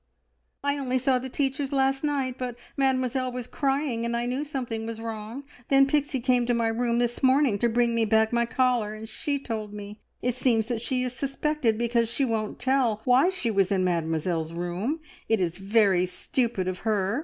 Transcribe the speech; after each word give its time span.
"I 0.63 0.79
only 0.79 0.97
saw 0.97 1.19
the 1.19 1.29
teachers 1.29 1.71
last 1.71 2.03
night, 2.03 2.39
but 2.39 2.57
Mademoiselle 2.75 3.31
was 3.31 3.45
crying, 3.45 4.03
and 4.03 4.17
I 4.17 4.25
knew 4.25 4.43
something 4.43 4.87
was 4.87 4.99
wrong. 4.99 5.43
Then 5.69 5.85
Pixie 5.85 6.19
came 6.21 6.47
to 6.47 6.55
my 6.55 6.69
room 6.69 6.97
this 6.97 7.21
morning 7.21 7.59
to 7.59 7.69
bring 7.69 7.93
me 7.93 8.05
back 8.05 8.33
my 8.33 8.47
collar, 8.47 8.95
and 8.95 9.07
she 9.07 9.37
told 9.37 9.73
me. 9.75 10.01
It 10.19 10.33
seems 10.33 10.65
that 10.69 10.81
she 10.81 11.03
is 11.03 11.13
suspected 11.13 11.77
because 11.77 12.09
she 12.09 12.25
won't 12.25 12.57
tell 12.57 13.03
why 13.05 13.29
she 13.29 13.51
was 13.51 13.71
in 13.71 13.83
Mademoiselle's 13.83 14.53
room. 14.53 15.01
It's 15.29 15.59
very 15.59 16.07
stupid 16.07 16.67
of 16.67 16.79
her! 16.79 17.19